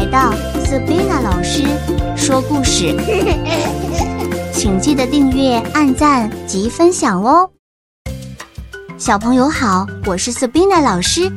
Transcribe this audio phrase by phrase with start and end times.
[0.00, 0.32] 来到
[0.64, 1.62] Sabina 老师
[2.16, 2.96] 说故事，
[4.50, 7.50] 请记得订阅、按赞及分享哦。
[8.96, 11.30] 小朋友好，我是 Sabina 老师。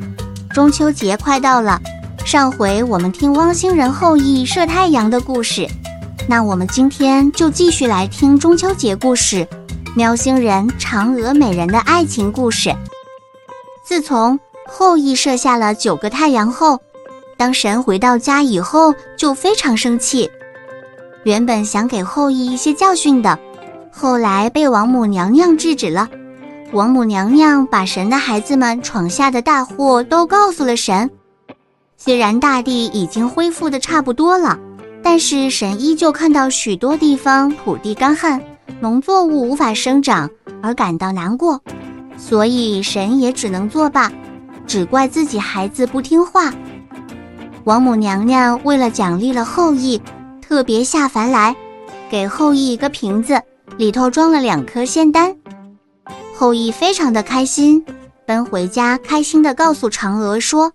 [0.54, 1.78] 中秋节快到了，
[2.23, 5.68] 上回我们听汪星人后羿射太阳的故事，
[6.30, 9.45] 那我们今天就继续来听中秋节故事——
[9.93, 12.73] 喵星人嫦娥美人的爱情故事。
[13.86, 14.39] 自从
[14.70, 16.80] 后羿射下了九个太阳后，
[17.44, 20.32] 当神回到家以后，就非常生气。
[21.25, 23.38] 原本想给后羿一些教训的，
[23.92, 26.07] 后来被王母娘娘制止了。
[26.71, 31.11] 王母娘娘把神的孩子们闯下的大祸都告诉了神。
[31.97, 34.58] 虽然大地已经恢复的差不多了，
[35.03, 38.41] 但是神依旧看到许多地方土地干旱，
[38.80, 40.30] 农作物无法生长
[40.61, 41.59] 而感到难过，
[42.17, 44.09] 所以神也只能作罢，
[44.66, 46.53] 只怪自己孩子不听话。
[47.66, 50.02] 王母娘娘为了奖励了后羿，
[50.42, 51.56] 特别下凡来，
[52.09, 53.42] 给后羿一个瓶子，
[53.78, 55.33] 里头装了两颗仙丹。
[56.36, 57.86] 后羿非常的开心，
[58.25, 60.73] 奔回家，开心的告诉嫦娥说：“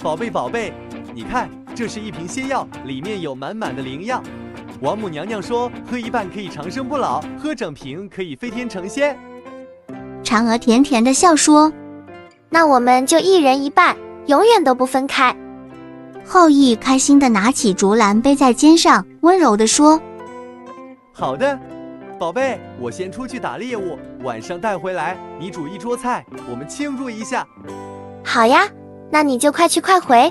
[0.00, 0.72] 宝贝宝贝，
[1.12, 4.22] 你看，这是一瓶仙药，里面有满满的灵药。
[4.80, 9.18] 王母娘娘说，喝一半可以长生不老，喝整瓶可以飞天成仙。”
[10.22, 11.72] 嫦娥甜甜的笑说
[12.48, 15.34] ：“那我们就一人一半，永远都不分开。”
[16.28, 19.98] 后羿开心地拿起竹篮背在肩上，温柔地说
[21.10, 21.58] ：“好的，
[22.18, 27.46] 宝贝，我先出去打猎物，晚上带回来，你煮一桌菜，我们庆祝一下。”
[28.22, 28.68] 好呀，
[29.10, 30.30] 那你就快去快回。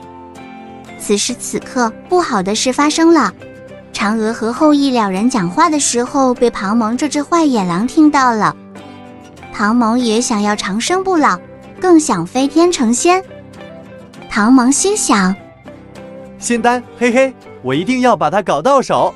[1.00, 3.34] 此时此刻，不好的事发生了。
[3.92, 8.56] 嫦娥和后羿两人讲话的时候，被庞蒙这只坏野狼听到了。
[9.52, 11.40] 庞蒙也想要长生不老，
[11.81, 13.23] 更想飞天成仙。
[14.30, 15.36] 庞蒙心想。
[16.39, 19.13] 仙丹，嘿嘿，我一定要把它搞到手。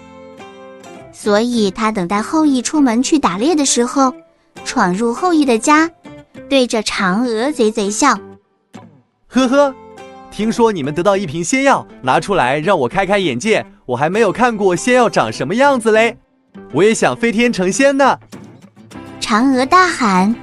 [1.11, 4.13] 所以他等待后羿出门去打猎的时候，
[4.63, 5.90] 闯入后羿的家，
[6.50, 8.18] 对着嫦娥贼贼笑。
[9.28, 9.75] 呵呵，
[10.31, 13.66] 听说你们得到一瓶仙药，拿出来让我开开眼界。
[13.85, 16.17] 我还没有看过仙药长什么样子嘞，
[16.73, 18.17] 我也想飞天成仙呢。
[19.19, 20.34] 嫦娥大喊：“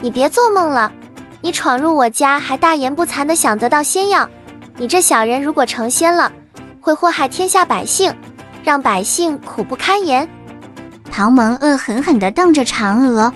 [0.00, 0.92] 你别做梦了！
[1.40, 4.28] 你闯入我家，还大言不惭的想得到仙药。”
[4.82, 6.32] 你这小人，如果成仙了，
[6.80, 8.12] 会祸害天下百姓，
[8.64, 10.28] 让百姓苦不堪言。
[11.08, 13.32] 唐蒙恶狠狠地瞪着嫦娥，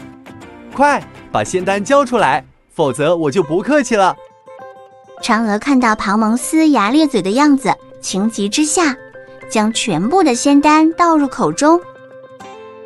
[0.74, 4.16] 快把仙丹交出来，否则我就不客气了。
[5.22, 8.96] 嫦娥看到庞蒙呲牙咧嘴的样子，情急之下，
[9.48, 11.80] 将全部的仙丹倒入口中。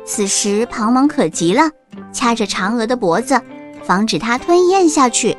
[0.05, 1.67] 此时庞蒙可急了，
[2.13, 3.41] 掐着嫦娥的脖子，
[3.81, 5.35] 防止她吞咽下去。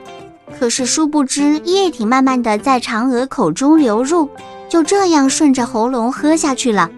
[0.62, 4.30] 可是，殊不知液体慢慢的在嫦娥口中流入，
[4.68, 6.88] 就这样顺着喉咙喝下去了。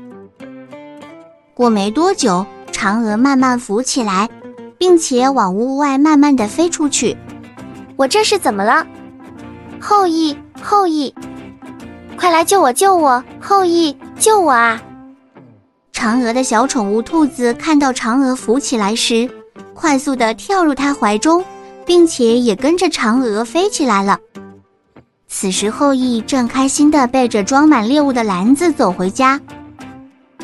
[1.54, 4.28] 过没多久，嫦娥慢慢浮起来，
[4.76, 7.16] 并且往屋外慢慢的飞出去。
[7.96, 8.86] 我这是怎么了？
[9.80, 11.14] 后羿，后羿，
[12.18, 13.24] 快来救我，救我！
[13.40, 14.82] 后羿，救我啊！
[15.94, 19.26] 嫦娥的小宠物兔子看到嫦娥浮起来时，
[19.72, 21.42] 快速的跳入她怀中。
[21.86, 24.18] 并且也跟着嫦娥飞起来了。
[25.26, 29.40] 此时，后羿正开心地背着装满猎物的篮子走回家，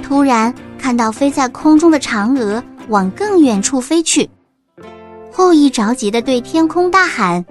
[0.03, 4.29] 突然看到飞在空中的嫦娥往更远处飞去。
[5.33, 7.45] 后羿着急地对天空大喊：“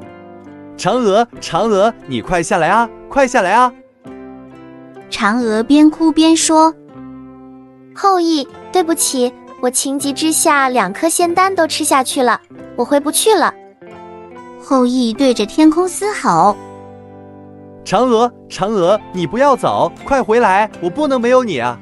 [0.78, 3.72] 嫦娥，嫦娥，你快下来啊，快下来啊！”
[5.10, 6.74] 嫦娥边哭边说
[7.96, 12.42] ：“后羿，对不起，我情急之下两颗仙丹都吃下去了，
[12.76, 13.54] 我回不去了。”
[14.62, 16.56] 后羿对着天空嘶吼
[17.86, 20.70] ：“嫦娥，嫦娥，你不要走，快回来！
[20.82, 21.80] 我不能没有你啊！”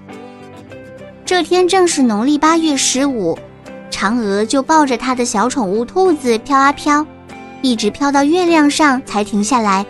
[1.26, 3.38] 这天正是农历八月十五，
[3.92, 7.06] 嫦娥就抱着她的小宠物兔子飘啊飘，
[7.62, 9.86] 一直飘到月亮上才停下来。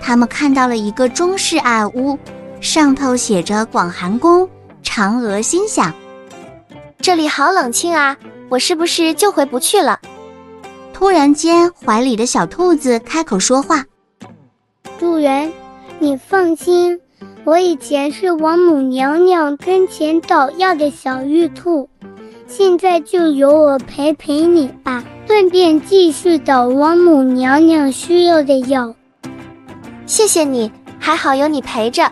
[0.00, 2.18] 他们看到了一个中式矮屋，
[2.60, 4.48] 上头写着“广寒宫”。
[4.84, 5.94] 嫦娥心想
[7.00, 8.16] ：“这里好冷清啊，
[8.48, 9.98] 我是不是就回不去了？”
[10.98, 13.84] 突然间，怀里的小兔子开口说话
[14.98, 15.52] ：“主人，
[16.00, 16.98] 你放心，
[17.44, 21.88] 我以前是王母娘娘跟前捣药的小玉兔，
[22.48, 28.92] 现在就由我陪陪你吧，顺便继续捣王母娘娘需要的药。
[30.04, 30.68] 谢谢你，
[30.98, 32.10] 还好有你陪着。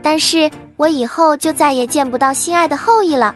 [0.00, 3.34] 但是我以后就再也见不到心爱的后羿了。”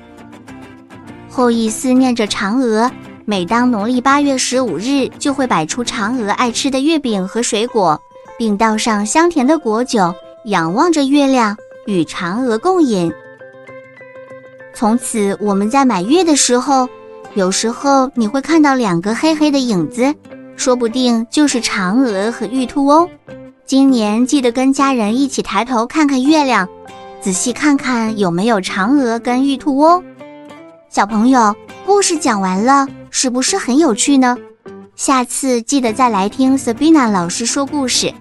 [1.28, 2.88] 后羿思念着嫦娥。
[3.24, 8.00] 每当农历八月十五日，就会摆出嫦娥爱吃的月饼和水果，
[8.36, 10.12] 并倒上香甜的果酒，
[10.46, 13.12] 仰望着月亮，与嫦娥共饮。
[14.74, 16.88] 从此，我们在满月的时候，
[17.34, 20.12] 有时候你会看到两个黑黑的影子，
[20.56, 23.08] 说不定就是嫦娥和玉兔哦。
[23.64, 26.68] 今年记得跟家人一起抬头看看月亮，
[27.20, 30.02] 仔细看看有没有嫦娥跟玉兔哦。
[30.90, 31.54] 小朋友，
[31.84, 34.36] 故事讲完了，是不是很有趣呢？
[34.94, 38.12] 下次记得再来听 Sabina 老师说故事。